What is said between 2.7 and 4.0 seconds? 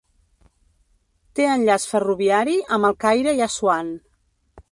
amb El Caire i Assuan.